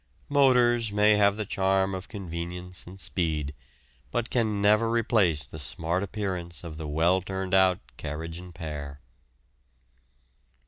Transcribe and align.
Motors 0.29 0.91
may 0.91 1.13
have 1.17 1.37
the 1.37 1.45
charm 1.45 1.93
of 1.93 2.07
convenience 2.07 2.87
and 2.87 2.99
speed, 2.99 3.53
but 4.09 4.31
can 4.31 4.59
never 4.59 4.89
replace 4.89 5.45
the 5.45 5.59
smart 5.59 6.01
appearance 6.01 6.63
of 6.63 6.77
the 6.77 6.87
well 6.87 7.21
turned 7.21 7.53
out 7.53 7.77
carriage 7.97 8.39
and 8.39 8.55
pair. 8.55 8.99